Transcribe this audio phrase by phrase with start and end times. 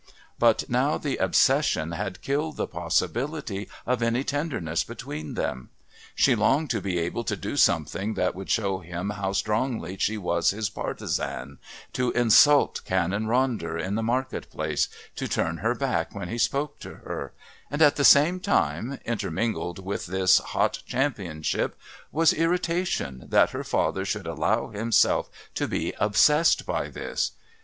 [0.39, 5.69] But now the obsession had killed the possibility of any tenderness between them;
[6.15, 10.17] she longed to be able to do something that would show him how strongly she
[10.17, 11.59] was his partisan,
[11.93, 16.79] to insult Canon Ronder in the market place, to turn her back when he spoke
[16.79, 17.33] to her
[17.69, 21.77] and, at the same time, intermingled with this hot championship
[22.11, 27.33] was irritation that her father should allow himself to be obsessed by this.